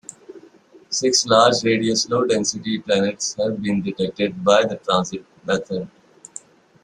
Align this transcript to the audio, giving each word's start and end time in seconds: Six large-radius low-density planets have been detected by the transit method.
Six 0.89 1.27
large-radius 1.27 2.09
low-density 2.09 2.79
planets 2.79 3.35
have 3.35 3.61
been 3.61 3.83
detected 3.83 4.43
by 4.43 4.65
the 4.65 4.77
transit 4.77 5.23
method. 5.45 5.91